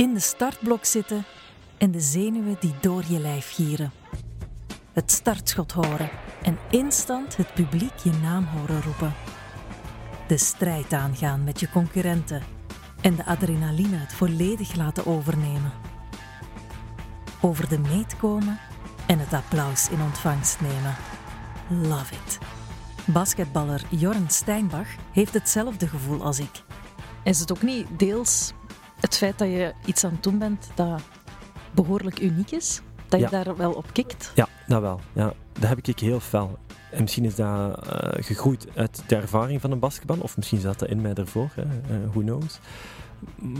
[0.00, 1.24] in de startblok zitten
[1.78, 3.92] en de zenuwen die door je lijf gieren.
[4.92, 6.10] Het startschot horen
[6.42, 9.14] en instant het publiek je naam horen roepen.
[10.26, 12.42] De strijd aangaan met je concurrenten
[13.00, 15.72] en de adrenaline het volledig laten overnemen.
[17.40, 18.58] Over de meet komen
[19.06, 20.96] en het applaus in ontvangst nemen.
[21.68, 22.38] Love it.
[23.04, 26.62] Basketballer Jorn Steinbach heeft hetzelfde gevoel als ik.
[27.22, 28.52] Is het ook niet deels
[29.00, 31.02] het feit dat je iets aan het doen bent dat
[31.72, 32.80] behoorlijk uniek is?
[33.08, 33.42] Dat je Ja.
[33.44, 34.32] daar wel op kikt?
[34.34, 35.00] Ja, dat wel.
[35.12, 36.58] Ja, dat heb ik heel fel.
[36.90, 40.78] En misschien is dat eh, gegroeid uit de ervaring van een basketbal, of misschien zat
[40.78, 42.58] dat in mij ervoor, hè, eh, who knows.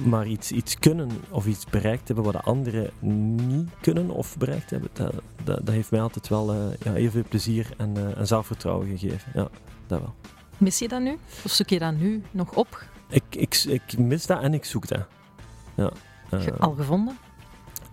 [0.04, 4.70] Maar iets, iets kunnen of iets bereikt hebben wat de anderen niet kunnen of bereikt
[4.70, 5.12] hebben, dat,
[5.44, 9.32] dat, dat heeft mij altijd wel eh, ja, heel veel plezier en, en zelfvertrouwen gegeven.
[9.34, 9.48] Ja,
[9.86, 10.14] dat wel.
[10.58, 11.18] Mis je dat nu?
[11.44, 12.84] Of zoek je dat nu nog op?
[13.08, 15.06] Ik, ik, ik mis dat en ik zoek dat.
[15.84, 16.38] Ja.
[16.38, 17.18] Ge- Al gevonden?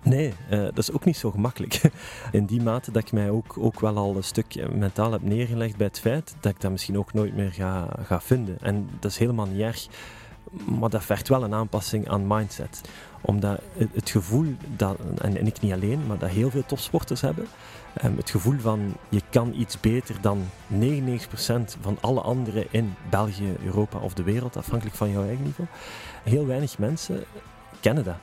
[0.04, 1.82] Nee, eh, dat is ook niet zo gemakkelijk.
[2.32, 5.77] In die mate dat ik mij ook, ook wel al een stuk mentaal heb neergelegd
[5.77, 8.57] bij het feit dat ik dat misschien ook nooit meer ga, ga vinden.
[8.62, 9.88] En dat is helemaal niet erg,
[10.79, 12.82] maar dat vergt wel een aanpassing aan mindset.
[13.21, 13.62] Omdat
[13.94, 17.48] het, gevoel, dat, en, en ik niet alleen, maar dat heel veel topsporters hebben,
[17.94, 23.55] ehm, het gevoel van je kan iets beter dan 99% van alle anderen in België,
[23.66, 25.70] Europa of de wereld, afhankelijk van jouw eigen niveau.
[26.24, 27.24] Heel weinig mensen
[27.79, 28.15] kennen dat.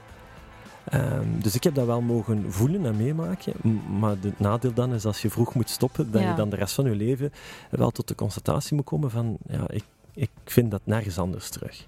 [0.85, 3.53] Ehm, dus ik heb dat wel mogen voelen en meemaken.
[3.99, 6.31] Maar het nadeel dan is als je vroeg moet stoppen, dat Ja.
[6.31, 7.33] je dan de rest van je leven
[7.71, 11.87] wel tot de constatatie moet komen van ja, ik, ik vind dat nergens anders terug.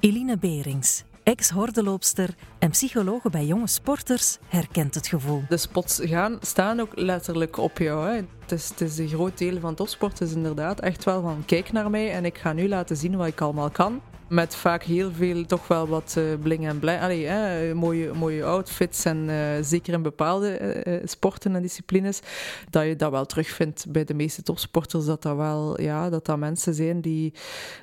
[0.00, 5.42] Eline Berings, ex-hordeloopster en psychologe bij jonge sporters, herkent het gevoel.
[5.48, 8.08] De spots gaan, staan ook letterlijk op jou.
[8.08, 8.14] Hè.
[8.14, 10.20] Het, is, het is een groot deel van topsport.
[10.20, 13.26] is inderdaad echt wel van kijk naar mij en ik ga nu laten zien wat
[13.26, 14.00] ik allemaal kan.
[14.32, 17.00] Met vaak heel veel toch wel wat eh, bling en blij.
[17.00, 22.20] Allee, hè, mooie, mooie outfits en eh, zeker in bepaalde eh, sporten en disciplines.
[22.70, 25.04] Dat je dat wel terugvindt bij de meeste topsporters.
[25.04, 27.34] Dat dat wel ja, dat dat mensen zijn die,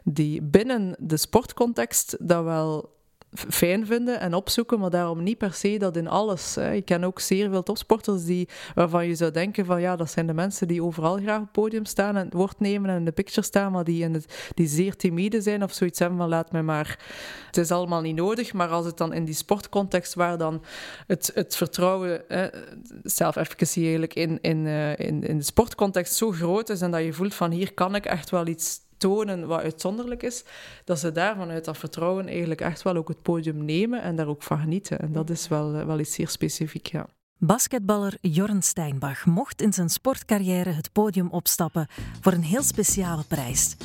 [0.04, 2.99] die binnen de sportcontext dat wel
[3.34, 6.56] fijn vinden en opzoeken, maar daarom niet per se dat in alles.
[6.56, 6.74] Hè.
[6.74, 10.28] Ik ken ook zeer veel topsporters die, waarvan je zou denken van ja, dat zijn
[10.28, 13.06] de mensen die overal graag op het podium staan en het woord nemen en in
[13.06, 14.24] de picture staan, maar die, in
[14.54, 17.00] die zeer timide zijn of zoiets hebben van laat mij maar.
[17.46, 20.64] Het is allemaal niet nodig, maar als het dan in die sportcontext waar dan
[21.08, 22.22] het, het vertrouwen,
[23.04, 27.14] self-efficacy eigenlijk in, in, eh, in, in de sportcontext zo groot is en dat je
[27.14, 30.44] voelt van hier kan ik echt wel iets tonen wat uitzonderlijk is,
[30.84, 34.28] dat ze daar vanuit dat vertrouwen eigenlijk echt wel ook het podium nemen en daar
[34.28, 35.00] ook van genieten.
[35.00, 37.08] En dat is wel, eh, wel iets zeer specifiek, ja.
[37.42, 41.88] Basketballer Jorn Steinbach mocht in zijn sportcarrière het podium opstappen
[42.22, 43.76] voor een heel speciale prijs.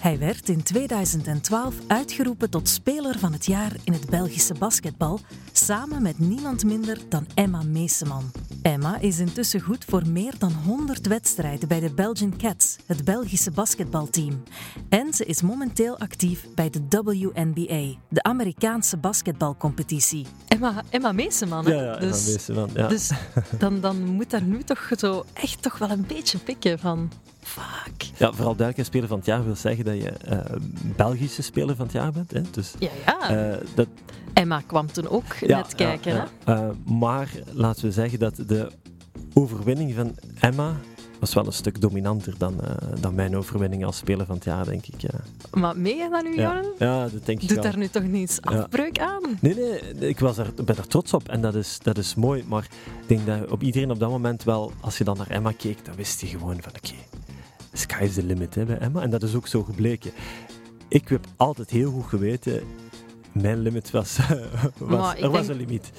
[0.00, 5.18] Hij werd in 2012 uitgeroepen tot speler van het jaar in het Belgische basketbal,
[5.52, 8.30] samen met niemand minder dan Emma Meeseman.
[8.62, 13.50] Emma is intussen goed voor meer dan 100 wedstrijden bij de Belgian Cats, het Belgische
[13.50, 14.42] basketbalteam.
[14.88, 20.26] En ze is momenteel actief bij de WNBA, de Amerikaanse basketbalcompetitie.
[20.48, 21.72] Emma, Emma Meeseman, hè?
[21.72, 22.88] Ja, ja, dus, dus, van, ja.
[22.88, 23.10] dus
[23.58, 27.10] dan, dan moet daar nu toch zo echt toch wel een beetje pikken van...
[27.42, 28.02] Fuck.
[28.16, 30.38] ja, vooral duidelijk, speler van het jaar wil zeggen dat je eh,
[30.96, 32.30] Belgische speler van het jaar bent.
[32.30, 32.40] Hè?
[32.50, 33.50] Dus, Ja, ja.
[33.52, 33.86] eh, dat,
[34.32, 36.54] Emma kwam toen ook Ja, net kijken, ja, hè?
[36.54, 36.68] Eh,
[36.98, 38.70] maar laten we zeggen dat de
[39.34, 40.74] overwinning van Emma
[41.20, 42.60] was wel een stuk dominanter dan,
[43.00, 45.00] dan mijn overwinning als speler van het jaar, denk ik.
[45.00, 45.08] Ja,
[45.50, 46.62] Maar meen je dat nu, ja.
[46.78, 47.62] Ja dat denk ik Doet wel.
[47.62, 49.22] daar nu toch niets afbreuk aan?
[49.40, 52.44] Nee, nee, ik was er, ben er trots op en dat is, dat is mooi.
[52.48, 52.62] Maar
[53.02, 55.84] ik denk dat op iedereen op dat moment wel, als je dan naar Emma keek,
[55.84, 56.94] dan wist je gewoon van oké,
[57.72, 59.02] sky is the limit hè, bij Emma.
[59.02, 60.10] En dat is ook zo gebleken.
[60.88, 62.62] Ik heb altijd heel goed geweten,
[63.32, 64.18] mijn limit was,
[64.78, 65.90] was er was denk- een limiet.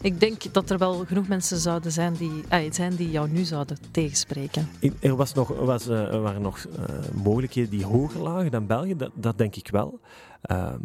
[0.00, 3.44] Ik denk dat er wel genoeg mensen zouden zijn die, ah, zijn die jou nu
[3.44, 4.68] zouden tegenspreken.
[4.78, 6.84] Ik- Er, was nog, was, eh, er waren nog eh,
[7.22, 10.00] mogelijkheden die hoger lagen dan België, dat, dat denk ik wel.
[10.42, 10.80] Ehm,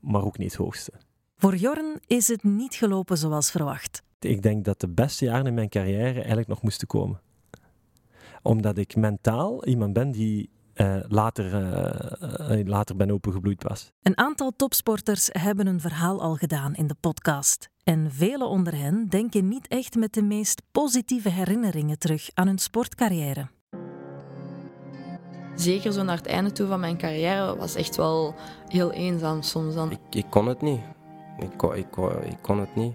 [0.00, 0.92] maar ook niet het hoogste.
[1.36, 4.02] Voor Jorn is het niet gelopen zoals verwacht.
[4.20, 7.20] Ik denk dat de beste jaren in mijn carrière eigenlijk nog moesten komen.
[8.46, 13.92] Omdat ik mentaal iemand ben die eh, later, eh, eh, later ben opengebloeid was.
[14.02, 17.68] Een aantal topsporters hebben hun verhaal al gedaan in de podcast.
[17.84, 22.58] En velen onder hen denken niet echt met de meest positieve herinneringen terug aan hun
[22.58, 23.48] sportcarrière.
[25.54, 28.34] Zeker zo naar het einde toe van mijn carrière was echt wel
[28.68, 29.90] heel eenzaam soms dan.
[29.90, 30.80] Ik, ik kon het niet.
[31.38, 32.94] Ik ik, kon, ik kon het niet.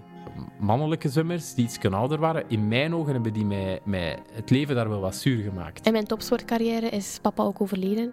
[0.60, 4.74] Mannelijke zwemmers die iets ouder waren, in mijn ogen hebben die mij, mij het leven
[4.74, 5.86] daar wel wat zuur gemaakt.
[5.86, 8.12] In mijn topsportcarrière is papa ook overleden.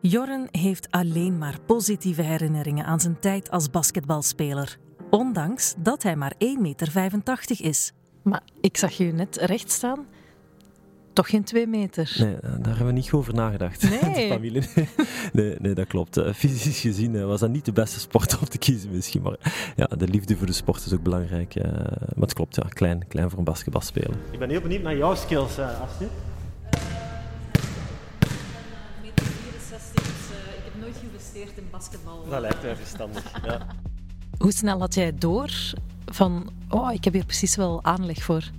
[0.00, 4.78] Jorn heeft alleen maar positieve herinneringen aan zijn tijd als basketbalspeler.
[5.10, 7.92] ondanks dat hij maar 1,85 meter is.
[8.22, 10.06] Maar ik zag je net recht staan.
[11.14, 12.16] Toch geen twee meter?
[12.18, 13.82] Nee, daar hebben we niet over nagedacht.
[14.04, 14.28] Nee.
[14.28, 14.62] De familie.
[15.32, 16.18] Nee, nee, dat klopt.
[16.18, 19.22] Uh, fysisch gezien uh, was dat niet de beste sport om te kiezen misschien.
[19.22, 19.36] Maar
[19.76, 21.54] ja, de liefde voor de sport is ook belangrijk.
[21.54, 24.16] Maar het klopt, ja, klein, klein voor een basketbal spelen.
[24.30, 26.08] Ik ben heel benieuwd naar jouw skills, Astrid.
[30.56, 32.24] ik heb nooit geïnvesteerd in basketbal.
[32.30, 33.66] Dat lijkt mij verstandig, ja.
[34.38, 35.50] Hoe snel had jij door
[36.06, 38.50] van, oh, ik heb hier precies wel aanleg voor?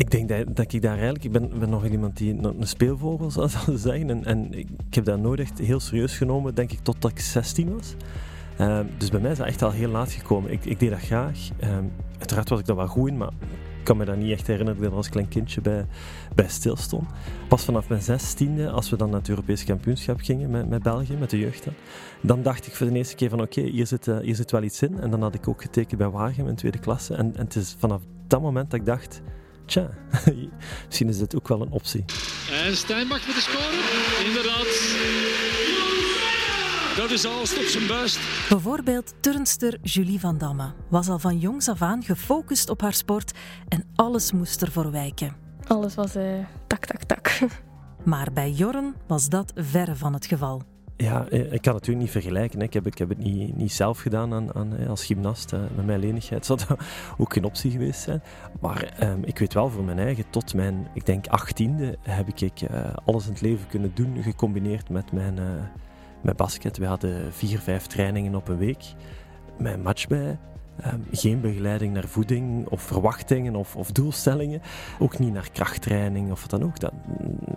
[0.00, 1.24] Ik denk dat, dat, ik daar eigenlijk...
[1.24, 3.48] Ik ben, nog iemand die een, speelvogel zou,
[3.78, 4.10] zeggen.
[4.10, 7.74] En, en, ik heb dat nooit echt heel serieus genomen, denk ik, totdat ik 16
[7.74, 7.94] was.
[8.60, 10.52] Uh, dus bij mij is dat echt al heel laat gekomen.
[10.52, 11.38] Ik, ik deed dat graag.
[11.62, 11.78] Uh,
[12.18, 13.32] uiteraard was ik daar wel goed in, maar
[13.78, 15.86] ik kan me dat niet echt herinneren dat ik er als klein kindje bij,
[16.34, 17.08] bij stilstond.
[17.48, 21.16] Pas vanaf mijn zestiende, als we dan naar het Europese kampioenschap gingen met, met België,
[21.16, 21.66] met de jeugd
[22.20, 24.62] dan, dacht ik voor de eerste keer van oké, hier, zit, uh, hier zit wel
[24.62, 25.00] iets in.
[25.00, 27.14] En dan had ik ook getekend bij Wagen in tweede klasse.
[27.14, 29.22] En, en het is vanaf dat moment dat ik dacht
[29.70, 29.90] tja,
[30.86, 32.04] misschien is dit ook wel een optie.
[32.64, 34.26] En Steinbach met de score.
[34.26, 34.68] Inderdaad.
[36.96, 38.18] Dat is alles op zijn best.
[38.48, 43.32] Bijvoorbeeld turnster Julie van Damme was al van jongs af aan gefocust op haar sport
[43.68, 45.36] en alles moest ervoor wijken.
[45.66, 47.38] Alles was uh, tak, tak, tak.
[48.04, 50.62] Maar bij Jorren was dat verre van het geval.
[51.00, 52.60] Ja, eh, ik kan het natuurlijk niet vergelijken.
[52.60, 55.52] Ik heb, ik heb het niet, niet zelf gedaan aan, aan, eh, als gymnast.
[55.52, 56.78] Met mijn lenigheid zou dat
[57.18, 58.22] ook geen optie geweest zijn.
[58.60, 62.60] Maar um, ik weet wel voor mijn eigen, tot mijn, ik denk, achttiende heb ik
[62.60, 65.44] uh, alles in het leven kunnen doen, gecombineerd met mijn, uh,
[66.22, 66.76] mijn basket.
[66.76, 68.84] We hadden vier, vijf trainingen op een week.
[69.58, 70.38] Mijn match bij,
[70.86, 74.62] Um, geen begeleiding naar voeding of verwachtingen of, of, doelstellingen.
[74.98, 76.80] Ook niet naar krachttraining of wat dan ook.
[76.80, 76.92] Dat,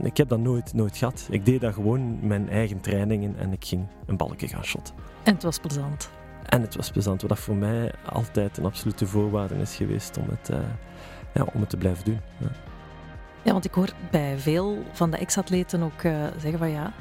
[0.01, 1.27] ik heb dat nooit, nooit gehad.
[1.29, 4.95] Ik deed daar gewoon mijn eigen trainingen en ik ging een balkje gaan shotten.
[5.23, 6.09] En het was plezant.
[6.45, 10.49] En het was plezant, wat voor mij altijd een absolute voorwaarde is geweest om het,
[10.49, 10.57] uh,
[11.33, 12.19] ja, om het te blijven doen.
[12.37, 12.47] Ja.
[13.43, 13.51] ja.
[13.51, 16.93] want ik hoor bij veel van de ex-atleten ook uh, zeggen van ja,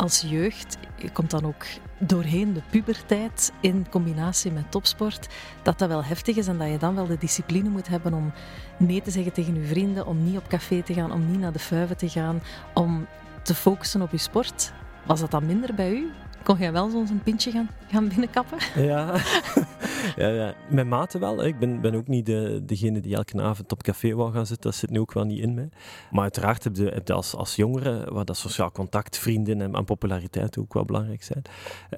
[0.00, 0.78] als jeugd
[1.12, 1.64] komt dan ook
[1.98, 5.28] doorheen de puberteit in combinatie met topsport,
[5.62, 8.32] dat dat wel heftig is en dat je dan wel de discipline moet hebben om
[8.76, 11.52] nee te zeggen tegen je vrienden, om niet op café te gaan, om niet naar
[11.52, 12.42] de fuiven te gaan,
[12.74, 13.06] om
[13.42, 14.72] te focussen op je sport.
[15.06, 16.10] Was dat dan minder bij u?
[16.42, 18.58] Kon jij wel zo'n pintje gaan, gaan binnenkappen?
[18.74, 19.14] Ja.
[20.16, 21.44] ja, mijn maten wel.
[21.44, 24.70] Ik ben, ben ook niet de, degene die elke avond op café wou gaan zitten.
[24.70, 25.68] Dat zit nu ook wel niet in mij.
[26.10, 30.58] Maar uiteraard heb je, je als, als jongere, waar dat sociaal contact, vrienden en, populariteit
[30.58, 31.42] ook wel belangrijk zijn,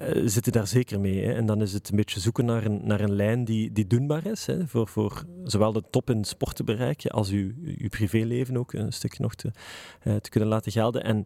[0.01, 1.25] uh, zitten daar zeker mee.
[1.25, 1.33] Hè.
[1.33, 4.25] En dan is het een beetje zoeken naar een, naar een lijn die, die doenbaar
[4.25, 4.45] is.
[4.45, 8.73] Hè, voor, voor zowel de top in sport te bereiken, als uw, uw privéleven ook
[8.73, 9.51] een stukje nog te,
[10.03, 11.03] uh, te kunnen laten gelden.
[11.03, 11.25] En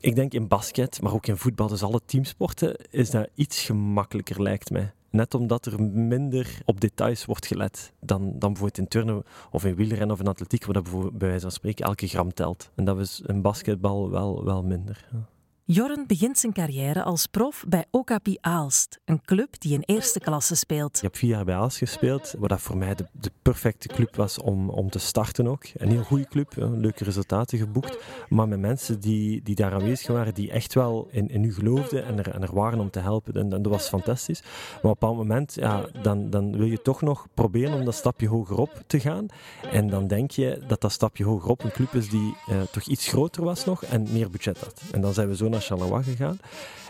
[0.00, 4.42] ik denk in basket, maar ook in voetbal, dus alle teamsporten, is dat iets gemakkelijker,
[4.42, 4.92] lijkt mij.
[5.16, 9.74] Net omdat er minder op details wordt gelet dan, dan bijvoorbeeld in turnen of in
[9.74, 12.70] wielrennen of in atletiek, waar dat bij wijze van spreken elke gram telt.
[12.74, 15.06] En dat is in basketbal wel, wel minder.
[15.12, 15.35] Ja.
[15.68, 20.54] Jorren begint zijn carrière als prof bij Okapi Aalst, een club die in eerste klasse
[20.54, 20.96] speelt.
[20.96, 24.16] Ik heb vier jaar bij Aalst gespeeld, wat dat voor mij de, de, perfecte club
[24.16, 25.64] was om, om te starten ook.
[25.76, 27.98] Een heel goede club, leuke resultaten geboekt,
[28.28, 32.04] maar met mensen die, die daar aanwezig waren, die echt wel in, in u geloofden
[32.04, 33.34] en er, en er waren om te helpen.
[33.34, 34.42] En, dat was fantastisch.
[34.82, 38.28] Maar op een moment, ja, dan, dan wil je toch nog proberen om dat stapje
[38.28, 39.26] hoger op te gaan.
[39.72, 42.82] En dan denk je dat dat stapje hoger op een club is die uh, toch
[42.82, 44.82] iets groter was nog en meer budget had.
[44.92, 46.38] En dan zijn we zo naar Charleroi gegaan.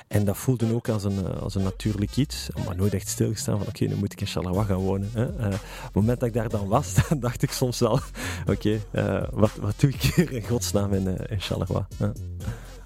[0.09, 3.67] En dat voelde ook als een, als een natuurlijk iets, maar nooit echt stilgestaan van
[3.67, 5.11] oké, nu moet ik in Charleroi gaan wonen.
[5.13, 5.27] Hè.
[5.39, 8.01] Uh, op het moment dat ik daar dan was, dacht ik soms wel,
[8.47, 11.85] oké, uh, wat, wat doe ik hier in godsnaam in, Charleroi?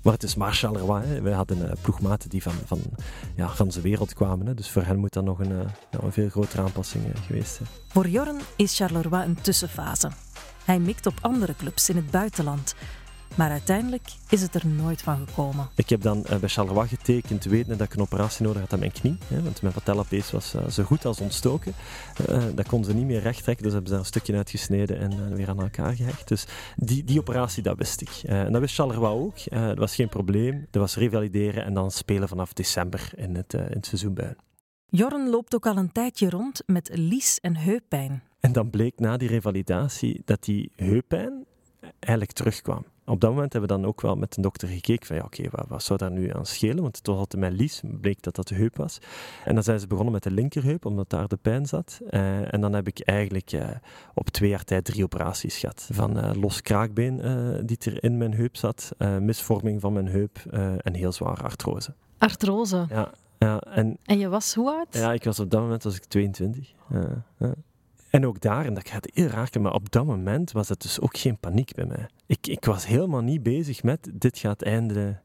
[0.03, 1.07] Maar het is maar Charleroi.
[1.07, 1.21] Hè.
[1.21, 2.81] Wij hadden ploegmaten die van, van
[3.37, 4.47] ja, ganse wereld kwamen.
[4.47, 4.55] Hè.
[4.55, 5.51] Dus voor hen moet dat nog een,
[5.91, 7.69] een veel grotere aanpassing geweest zijn.
[7.89, 10.11] Voor Jorren is Charleroi een tussenfase.
[10.65, 12.75] Hij mikt op andere clubs in het buitenland.
[13.37, 15.69] Maar uiteindelijk is het er nooit van gekomen.
[15.75, 18.79] Ik heb dan uh, bij Charleroi getekend, weten dat ik een operatie nodig had aan
[18.79, 19.19] mijn knie.
[19.27, 21.75] Hè, want mijn patellapees was uh, zo goed als ontstoken.
[22.29, 24.99] Uh, dat kon ze niet meer recht trekken, dus hebben ze daar een stukje uitgesneden
[24.99, 26.29] en weer aan elkaar gehecht.
[26.29, 26.47] Dus
[26.77, 28.11] die, die operatie, dat wist ik.
[28.23, 29.51] en dat wist Charleroi ook.
[29.51, 30.67] dat was geen probleem.
[30.71, 34.35] Dat was revalideren en dan spelen vanaf december in het, in het seizoen bij.
[34.87, 38.23] Jorren loopt ook al een tijdje rond met lies- en heuppijn.
[38.41, 41.45] En dan bleek na die revalidatie dat die heuppijn
[41.99, 42.85] eigenlijk terugkwam.
[43.11, 45.38] Op dat moment hebben we dan ook wel met de dokter gekeken van ja, oké,
[45.38, 46.83] okay, wat, wat, zou daar nu aan schelen?
[46.83, 48.99] Want het was altijd mijn lies, bleek dat dat de heup was.
[49.45, 52.00] En dan zijn ze begonnen met de linkerheup, omdat daar de pijn zat.
[52.11, 53.69] Uh, en dan heb ik eigenlijk uh,
[54.14, 55.88] op twee jaar tijd drie operaties gehad.
[55.93, 57.17] Van uh, los kraakbeen
[57.67, 60.38] die er in mijn heup zat, misvorming van mijn heup
[60.83, 61.95] en heel zware artrose.
[62.19, 62.87] Artrose?
[62.88, 63.11] Ja.
[63.38, 64.87] Ja, en, En je was hoe oud?
[64.90, 66.73] ja, ik was op dat moment was ik 22.
[66.88, 67.55] Ja, ja.
[68.11, 71.00] En ook daar, en dat gaat heel raken, maar op dat moment was het dus
[71.00, 72.09] ook geen paniek bij mij.
[72.26, 75.21] Ik, ik was helemaal niet bezig met dit gaat einde,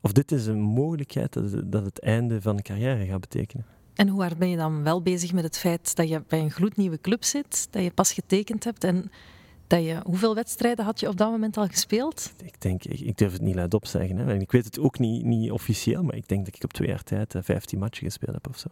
[0.00, 3.66] of dit is een mogelijkheid dat het, dat het einde van een carrière gaat betekenen.
[3.94, 6.50] En hoe hard ben je dan wel bezig met het feit dat je bij een
[6.50, 9.10] gloednieuwe club zit, dat je pas getekend hebt en
[9.66, 10.00] dat je...
[10.04, 12.32] Hoeveel wedstrijden had je op dat moment al gespeeld?
[12.44, 14.16] Ik denk, ik, ik durf het niet luidop zeggen.
[14.16, 14.34] Hè.
[14.34, 17.02] Ik weet het ook niet, niet officieel, maar ik denk dat ik op twee jaar
[17.02, 18.68] tijd eh, 15 matchen gespeeld heb of zo.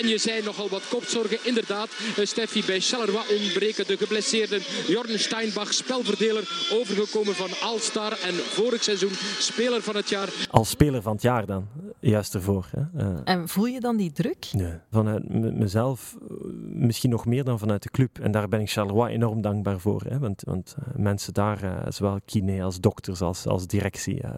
[0.00, 1.38] En je zei nogal wat kopzorgen.
[1.42, 8.34] Inderdaad, eh, Steffi, bij Charleroi ontbreken de geblesseerde Jorn Steinbach, spelverdeler, overgekomen van Alstar en
[8.34, 10.28] vorig seizoen speler van het jaar.
[10.50, 11.68] Als speler van het jaar dan,
[12.00, 12.68] juist ervoor.
[12.70, 13.00] Hè.
[13.00, 14.48] Eh, En voel je dan die druk?
[14.52, 14.72] Nee.
[14.90, 18.18] Vanuit mezelf, eh, misschien nog meer dan vanuit de club.
[18.18, 20.02] En daar ben ik Charleroi enorm dankbaar voor.
[20.08, 20.18] Hè?
[20.18, 24.30] Want, want mensen daar, zowel kine als dokters als, als directie, eh,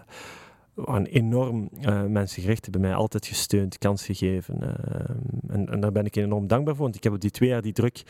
[0.75, 2.62] waren enorm eh mensengericht.
[2.62, 4.61] Hebben mij altijd gesteund, kans gegeven.
[4.62, 5.14] eh,
[5.55, 6.85] en, en daar ben ik enorm dankbaar voor.
[6.85, 8.02] Want ik heb op die twee jaar die druk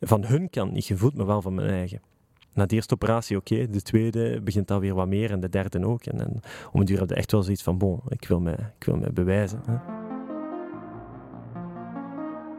[0.00, 2.00] van hun kant niet gevoeld, maar wel van mijn eigen.
[2.54, 3.68] Na de eerste operatie, oké.
[3.68, 6.04] De tweede begint alweer wat meer en de derde ook.
[6.04, 6.40] En, en
[6.72, 8.96] om een duur had je echt wel zoiets van, bon, ik wil mij, ik wil
[8.96, 9.60] mij bewijzen.
[9.66, 9.76] Hè?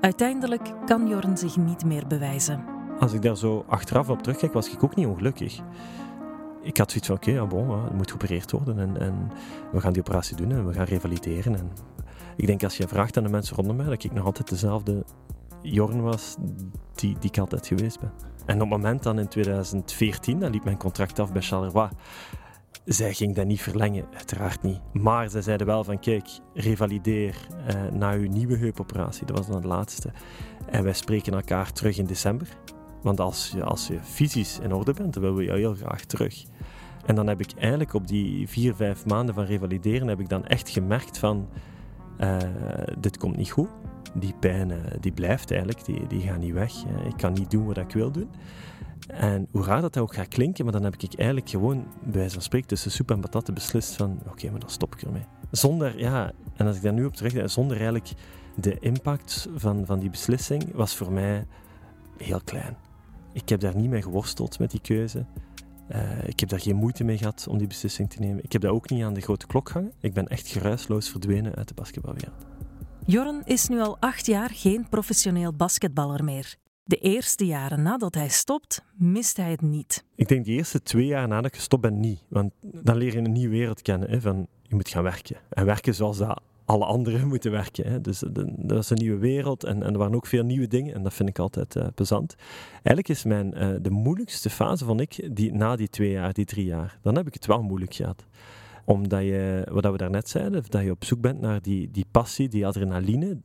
[0.02, 2.64] Uiteindelijk kan Jorn zich niet meer bewijzen.
[3.00, 5.60] als ik daar zo achteraf op terugkijk, was ik ook niet ongelukkig.
[6.62, 9.32] Ik had zoiets van, oké, ja, bon, het moet geopereerd worden en, en
[9.72, 11.56] we gaan die operatie doen en we gaan revalideren.
[11.56, 11.72] En
[12.36, 15.04] ik denk als je vraagt aan de mensen rondom mij, dat ik nog altijd dezelfde
[15.62, 16.36] Jorn was
[16.96, 18.12] die, die ik altijd geweest ben.
[18.46, 21.90] En op het moment dan in 2014, dan liep mijn contract af bij Charleroi.
[22.86, 24.80] Zij ging dat niet verlengen, uiteraard niet.
[24.94, 29.26] Maar zij zeiden wel van, kijk, revalideer eh, na uw nieuwe heupoperatie.
[29.26, 30.12] Dat was dan het laatste.
[30.66, 32.48] En wij spreken elkaar terug in december.
[33.02, 36.06] Want als je, als je fysisch in orde bent, dan willen we jou heel graag
[36.06, 36.46] terug.
[37.06, 40.46] En dan heb ik eigenlijk op die vier, vijf maanden van revalideren, heb ik dan
[40.46, 41.48] echt gemerkt van,
[42.18, 42.38] eh,
[43.00, 43.70] dit komt niet goed.
[44.14, 46.74] Die pijn, eh, die blijft eigenlijk, die, die gaat niet weg.
[46.74, 48.30] Eh, ik kan niet doen wat ik wil doen.
[49.08, 52.12] En hoe raar dat, dat ook gaat klinken, maar dan heb ik eigenlijk gewoon, bij
[52.12, 55.26] wijze van spreken, tussen soep en patat beslist van, oké, maar dan stop ik ermee.
[55.52, 58.12] Zonder, ja, en als ik daar nu op terugdenk, zonder eigenlijk
[58.56, 61.46] de impact van, van die beslissing, was voor mij
[62.18, 62.76] heel klein.
[63.34, 65.26] Ik heb daar niet mee geworsteld met die keuze.
[65.88, 68.44] Eh, ik heb daar geen moeite mee gehad om die beslissing te nemen.
[68.44, 69.94] Ik heb dat ook niet aan de grote klok gehangen.
[70.00, 72.46] Ik ben echt geruisloos verdwenen uit de basketbalwereld.
[73.06, 76.56] Jorn is nu al acht jaar geen professioneel basketballer meer.
[76.84, 80.06] De eerste jaren nadat hij stopt, mist hij het niet.
[80.16, 82.20] Ik denk die eerste twee jaar nadat ik gestopt ben niet.
[82.30, 84.10] Want dan leer je een nieuwe wereld kennen.
[84.10, 85.38] Hè, van, je moet gaan werken.
[85.50, 87.92] En werken zoals dat alle anderen moeten werken.
[87.92, 88.02] Hè.
[88.02, 90.94] Dus de- dat was een nieuwe wereld en, en er waren ook veel nieuwe dingen.
[90.94, 92.36] En dat vind ik altijd eh, plezant.
[92.72, 96.46] Eigenlijk is mijn, eh, de moeilijkste fase, vond ik, die, na die twee jaar, die
[96.46, 96.98] drie jaar.
[97.02, 98.26] Dan heb ik het wel moeilijk gehad
[98.86, 102.50] omdat je, wat we daarnet zeiden, dat je op zoek bent naar die, die passie,
[102.50, 103.38] die adrenaline.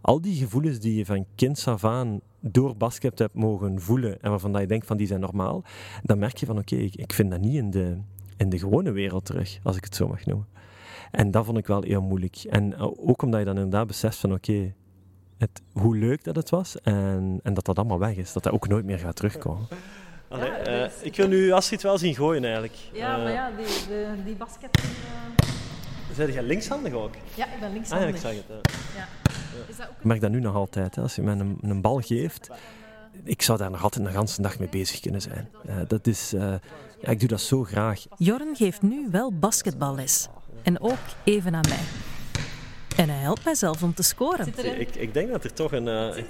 [0.00, 4.30] Al die gevoelens die je van kind af aan door basket hebt mogen voelen en
[4.30, 5.64] waarvan dat je denkt van die zijn normaal,
[6.02, 7.96] dan merk je van oké, ik, ik vind dat niet in de,
[8.36, 10.46] in de gewone wereld terug, als ik het zo mag noemen.
[11.12, 12.36] En dat vond ik wel heel moeilijk.
[12.50, 14.72] En eh, ook omdat je dan inderdaad beseft van oké,
[15.38, 18.52] het, hoe leuk dat het was en, en dat dat allemaal weg is, dat dat
[18.52, 19.66] ook nooit meer gaat terugkomen.
[20.28, 22.74] Allee, eh, ik wil nu Astrid wel zien gooien eigenlijk.
[22.92, 24.76] Ja, Eh, maar ja, die, de, die basket...
[24.76, 27.14] eh, Zijn jij linkshandig ook?
[27.34, 28.08] Ja, ik ben Ah ja, linkshandig.
[28.08, 28.44] ik zag het.
[28.48, 28.96] ja.
[28.96, 29.08] Ja.
[29.68, 30.94] Is dat ook Ik merk dat nu nog altijd.
[30.94, 31.02] Hè.
[31.02, 32.50] Als je mij een, een bal geeft,
[33.24, 35.48] ik zou daar nog altijd een hele dag mee bezig kunnen zijn.
[35.66, 36.40] Eh, dat is, eh,
[37.00, 38.04] ja, ik doe dat zo graag.
[38.16, 40.28] Jorn geeft nu wel basketballes.
[40.62, 41.84] En ook even aan mij.
[42.96, 44.46] En hij helpt mijzelf om te scoren.
[44.80, 46.24] Ik, ik denk dat er toch een, eh,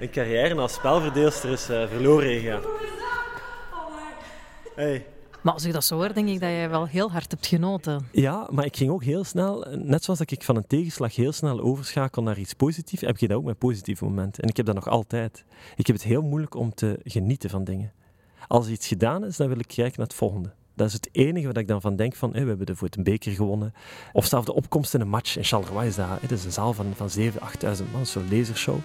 [0.00, 2.62] een carrière als spelverdeelster is eh, verloren gegaan.
[4.74, 5.06] Hey.
[5.42, 8.08] Maar als ik dat zo hoor, denk ik dat jij wel heel hard hebt genoten.
[8.12, 11.32] Ja, maar ik ging ook heel snel, net zoals dat ik van een tegenslag heel
[11.32, 14.42] snel overschakel naar iets positiefs, heb je dat ook met positieve momenten.
[14.42, 15.44] En ik heb dat nog altijd.
[15.76, 17.92] Ik heb het heel moeilijk om te genieten van dingen.
[18.48, 20.52] Als iets gedaan is, dan wil ik kijken naar het volgende.
[20.74, 22.96] Dat is het enige wat ik dan van denk van, hé, we hebben de voet
[22.96, 23.74] een beker gewonnen.
[24.12, 26.08] Of zelfs de opkomst in een match in Charleroi is dat.
[26.08, 28.78] hè, Dat is een zaal van, van 7.000, 8.000 man, zo'n lasershow.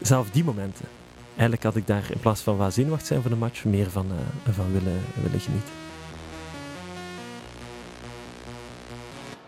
[0.00, 0.84] Zelfs die momenten.
[1.30, 4.52] Eigenlijk had ik daar in plaats van zenuwachtig zijn voor de match, meer van, eh,
[4.52, 5.72] van willen, willen genieten.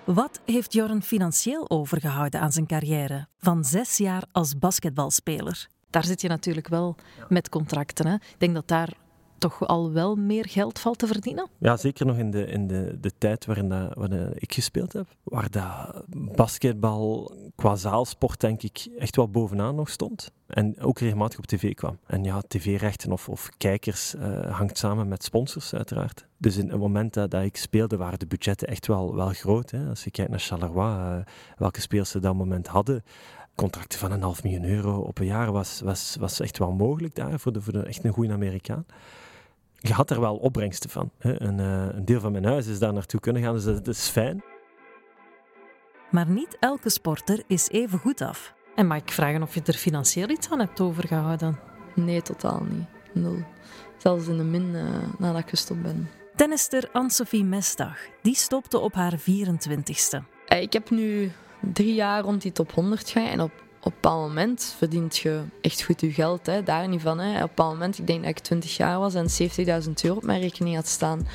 [0.05, 5.69] Wat heeft Jorn financieel overgehouden aan zijn carrière van zes jaar als basketbalspeler?
[5.91, 6.97] Daar zit je natuurlijk wel
[7.29, 8.07] met contracten.
[8.07, 8.15] Hè?
[8.15, 8.93] Ik denk dat daar
[9.39, 11.49] toch al wel meer geld valt te verdienen?
[11.59, 13.97] Ja, zeker nog in de, in de, de tijd waarin, dat,
[14.35, 15.07] ik gespeeld heb.
[15.23, 16.05] Waar dat
[16.37, 20.31] basketbal qua zaalsport denk ik echt wel bovenaan nog stond.
[20.47, 21.99] En ook regelmatig op tv kwam.
[22.07, 26.27] En ja, tv-rechten of, of kijkers uh, hangt samen met sponsors uiteraard.
[26.39, 29.71] Dus in het moment dat, dat, ik speelde waren de budgetten echt wel, wel groot.
[29.71, 29.89] Hè.
[29.89, 31.25] Als je kijkt naar Charleroi, uh,
[31.57, 33.03] welke speels ze dat moment hadden
[33.57, 37.15] contracten van een half miljoen euro op een jaar was, was, was echt wel mogelijk
[37.15, 38.87] daar voor, de, voor de, echt een goede Amerikaan.
[39.79, 41.11] Je had er wel opbrengsten van.
[41.19, 41.43] Hè.
[41.43, 43.95] Een, uh, een deel van mijn huis is daar naartoe kunnen gaan, dus dat, dat
[43.95, 44.43] is fijn.
[46.11, 48.55] Maar niet elke sporter is even goed af.
[48.75, 51.59] En mag ik vragen of je er financieel iets aan hebt overgehouden?
[51.95, 52.87] Nee, totaal niet.
[53.13, 53.39] Nul.
[53.97, 54.85] Zelfs in de min uh,
[55.19, 56.09] nadat ik gestopt ben.
[56.37, 60.19] Tennister Anne-Sophie Mesdag, die stopte op haar 24ste.
[60.47, 64.29] Ik heb nu drie jaar rond die top 100 ga en op, op een bepaald
[64.29, 66.47] moment verdient je echt goed je geld.
[66.47, 67.19] Hè, daar van.
[67.19, 67.35] Hè.
[67.35, 69.29] Op een bepaald moment, ik denk dat ik 20 jaar was en
[69.85, 71.27] 70.000 euro op mijn rekening had staan.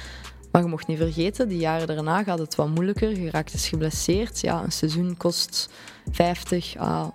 [0.51, 3.20] Maar je mocht niet vergeten, die jaren daarna gaat het wat moeilijker.
[3.20, 4.41] Je raakt eens geblesseerd.
[4.41, 5.70] Ja, een seizoen kost
[6.12, 7.13] 50 à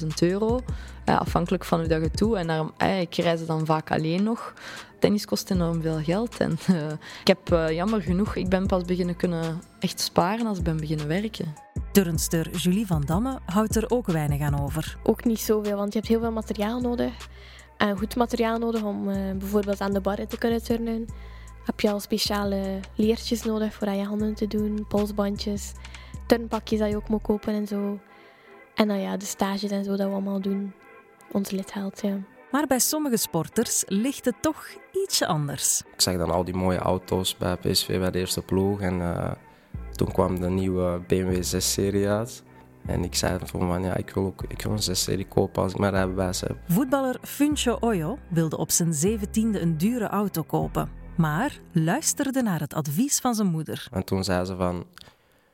[0.00, 0.60] 100.000 euro.
[1.04, 2.34] afhankelijk van hoe dat je doet.
[2.34, 4.54] En daarom, eh, ik reis dan vaak alleen nog.
[4.98, 6.36] Tennis kost enorm veel geld.
[6.36, 6.90] En uh,
[7.20, 10.76] ik heb uh, jammer genoeg, ik ben pas beginnen kunnen echt sparen als ik ben
[10.76, 11.54] beginnen werken.
[11.92, 14.96] Turnster Julie van Damme houdt er ook weinig aan over.
[15.02, 17.28] Ook niet zoveel, want je hebt heel veel materiaal nodig.
[17.76, 21.06] En goed materiaal nodig om uh, bijvoorbeeld aan de barren te kunnen turnen.
[21.64, 25.72] Heb je al speciale leertjes nodig voor aan je handen te doen, polsbandjes,
[26.26, 27.98] turnpakjes dat je ook moet kopen en zo.
[28.74, 30.72] En dan ja, de stages en zo dat we allemaal doen.
[31.32, 32.18] Ons lidheld, ja.
[32.50, 35.82] Maar bij sommige sporters ligt het toch ietsje anders.
[35.92, 38.80] Ik zag dan al die mooie auto's bij PSV bij de eerste ploeg.
[38.80, 39.30] En uh,
[39.92, 42.42] toen kwam de nieuwe BMW 6-serie uit.
[42.86, 45.78] En ik zei van, ja, ik wil ook ik wil een 6-serie kopen als ik
[45.78, 46.56] mijn rijbewijs heb.
[46.68, 50.99] Voetballer Funcho Oyo wilde op zijn zeventiende een dure auto kopen.
[51.20, 53.88] Maar luisterde naar het advies van zijn moeder.
[53.90, 54.86] En toen zei ze van,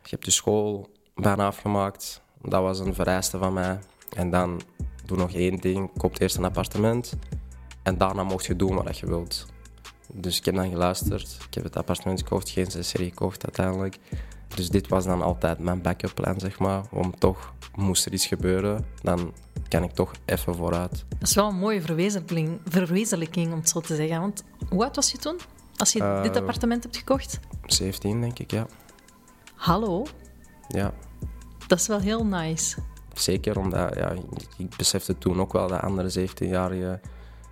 [0.02, 2.20] je hebt je school bijna afgemaakt.
[2.42, 3.78] Dat was een vereiste van mij.
[4.16, 4.60] En dan
[5.04, 7.12] doe nog één ding, koop eerst een appartement.
[7.82, 9.46] En daarna mocht je doen wat je wilt.
[10.12, 11.36] Dus ik heb dan geluisterd.
[11.48, 13.98] Ik heb het appartement gekocht, geen serie gekocht uiteindelijk.
[14.54, 16.84] Dus dit was dan altijd mijn backup plan, zeg maar.
[16.90, 19.32] Om toch, moest er iets gebeuren, dan
[19.68, 21.04] kan ik toch even vooruit.
[21.18, 24.20] Dat is wel een mooie verwezenlijking, verwezenlijking om het zo te zeggen.
[24.20, 25.38] Want hoe oud was je toen,
[25.76, 27.40] als je uh, dit appartement hebt gekocht?
[27.62, 28.66] 17, denk ik, ja.
[29.54, 30.06] Hallo?
[30.68, 30.92] Ja.
[31.66, 32.78] Dat is wel heel nice.
[33.14, 34.14] Zeker omdat, ja,
[34.56, 37.00] ik besefte toen ook wel dat andere 17-jarigen,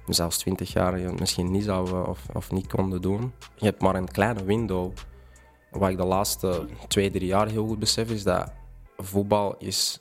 [0.06, 3.32] zelfs 20-jarigen, misschien niet zouden of, of niet konden doen.
[3.56, 4.92] Je hebt maar een kleine window.
[5.70, 8.52] Wat ik de laatste twee, drie jaar heel goed besef, is dat
[8.96, 10.00] voetbal is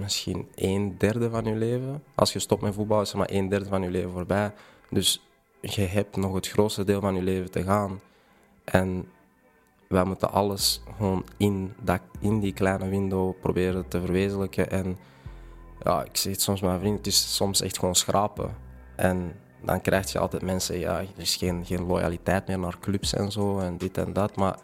[0.00, 2.02] misschien een derde van je leven.
[2.14, 4.52] Als je stopt met voetbal, is er maar een derde van je leven voorbij.
[4.90, 5.22] Dus
[5.64, 8.00] je hebt nog het grootste deel van je leven te gaan.
[8.64, 9.08] En
[9.88, 14.70] wij moeten alles gewoon in, dat, in die kleine window proberen te verwezenlijken.
[14.70, 14.98] En
[15.82, 18.56] ja, ik zeg het soms mijn vrienden, het is soms echt gewoon schrapen.
[18.96, 23.14] En dan krijg je altijd mensen, ja, er is geen, geen loyaliteit meer naar clubs
[23.14, 24.36] en zo en dit en dat.
[24.36, 24.58] Maar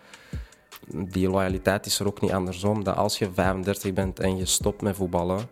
[0.88, 2.84] die loyaliteit is er ook niet andersom.
[2.84, 5.48] Dat als je 35 bent en je stopt met voetballen,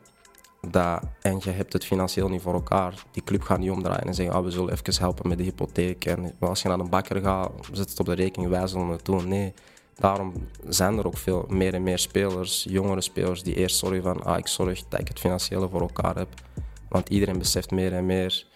[0.60, 4.14] dat, en je hebt het financieel niet voor elkaar, die club gaat niet omdraaien en
[4.14, 6.04] zeggen, ah, we zullen even helpen met de hypotheek.
[6.04, 9.04] En als je naar een bakker gaat, zet het op de rekening, wij zullen het
[9.04, 9.28] doen.
[9.28, 9.52] Nee,
[9.94, 10.32] daarom
[10.68, 14.38] zijn er ook veel meer en meer spelers, jongere spelers, die eerst zorgen van, ah,
[14.38, 16.28] ik zorg dat ik het financiële voor elkaar heb.
[16.88, 18.46] Want iedereen beseft meer en meer,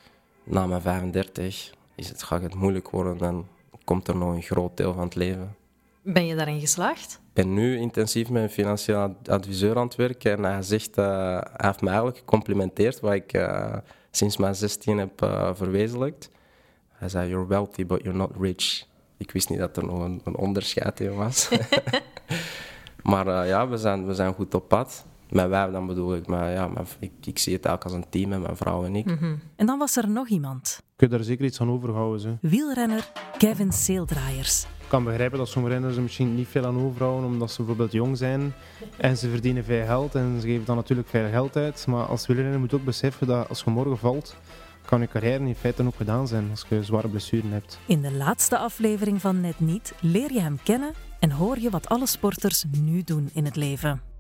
[0.45, 3.47] na mijn 35 is het, gaat het moeilijk worden en
[3.85, 5.57] komt er nog een groot deel van het leven.
[6.03, 7.13] Ben je daarin geslaagd?
[7.13, 10.33] Ik ben nu intensief met een financieel adviseur aan het werken.
[10.33, 11.05] En hij zegt, uh,
[11.41, 13.77] hij heeft me eigenlijk gecomplimenteerd wat ik uh,
[14.11, 16.31] sinds mijn 16 heb uh, verwezenlijkt.
[16.93, 18.87] Hij zei, you're wealthy, but you're not rich.
[19.17, 21.49] Ik wist niet dat er nog een, een onderscheid in was.
[23.13, 25.05] maar ja, we zijn, we zijn goed op pad.
[25.31, 28.29] Met wij dan bedoel ik, maar ja, ik, ik, zie het ook als een team,
[28.29, 29.07] met mijn vrouw en ik.
[29.07, 29.41] Mm -hmm.
[29.57, 30.83] En dan was er nog iemand.
[30.97, 32.21] Kun je daar zeker iets aan overhouden?
[32.21, 32.39] Zo.
[32.41, 34.67] Wielrenner Kevin Seeldraaiers.
[34.93, 38.17] Kan begrijpen dat sommige renners er misschien niet veel aan overhouden, omdat ze bijvoorbeeld jong
[38.17, 38.55] zijn
[38.97, 41.87] en ze verdienen veel geld en ze geven dan natuurlijk veel geld uit.
[41.87, 44.37] Maar als wielrenner moet ook beseffen dat als je morgen valt,
[44.85, 47.79] kan je carrière in feite ook gedaan zijn als je zware blessuren hebt.
[47.87, 51.89] In de laatste aflevering van Net Niet leer je hem kennen en hoor je wat
[51.89, 54.12] alle sporters nu doen in het leven.